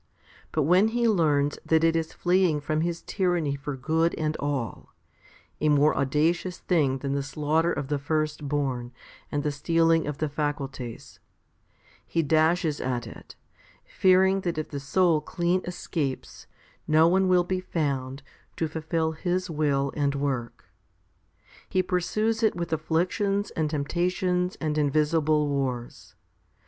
But 0.51 0.63
when 0.63 0.87
he 0.87 1.07
learns 1.07 1.59
that 1.63 1.83
it 1.83 1.95
is 1.95 2.11
fleeing 2.11 2.59
from 2.59 2.81
his 2.81 3.03
tyranny 3.03 3.55
for 3.55 3.77
good 3.77 4.15
and 4.17 4.35
all 4.39 4.95
a 5.59 5.69
more 5.69 5.95
audacious 5.95 6.57
thing 6.57 6.97
than 6.97 7.13
the 7.13 7.21
slaughter 7.21 7.71
of 7.71 7.87
the 7.87 7.99
firstborn 7.99 8.93
and 9.31 9.43
the 9.43 9.51
stealing 9.51 10.07
of 10.07 10.17
the 10.17 10.27
faculties 10.27 11.19
he 12.07 12.23
dashes 12.23 12.81
at 12.81 13.05
it, 13.05 13.35
fearing 13.85 14.41
that 14.41 14.57
if 14.57 14.69
the 14.69 14.79
soul 14.79 15.21
clean 15.21 15.61
escapes, 15.65 16.47
no 16.87 17.07
one 17.07 17.27
will 17.27 17.43
be 17.43 17.59
found 17.59 18.23
to 18.55 18.67
fulfil 18.67 19.11
his 19.11 19.51
will 19.51 19.93
and 19.95 20.15
work. 20.15 20.65
He 21.69 21.83
pursues 21.83 22.41
it 22.41 22.55
with 22.55 22.73
afflictions 22.73 23.51
and 23.51 23.69
temptations 23.69 24.57
and 24.59 24.79
invisible 24.79 25.47
wars. 25.47 26.15